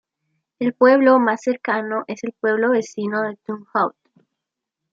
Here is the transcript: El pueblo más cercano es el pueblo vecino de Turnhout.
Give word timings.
El 0.57 0.73
pueblo 0.73 1.19
más 1.19 1.43
cercano 1.43 2.05
es 2.07 2.23
el 2.23 2.31
pueblo 2.33 2.71
vecino 2.71 3.21
de 3.21 3.37
Turnhout. 3.45 3.93